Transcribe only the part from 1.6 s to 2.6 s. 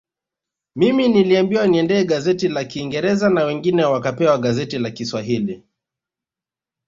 niende gazeti